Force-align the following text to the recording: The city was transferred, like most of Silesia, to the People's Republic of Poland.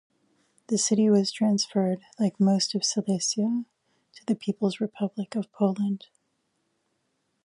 The 0.69 0.79
city 0.79 1.11
was 1.11 1.31
transferred, 1.31 1.99
like 2.19 2.39
most 2.39 2.73
of 2.73 2.83
Silesia, 2.83 3.65
to 4.15 4.25
the 4.25 4.33
People's 4.33 4.79
Republic 4.79 5.35
of 5.35 5.51
Poland. 5.51 6.07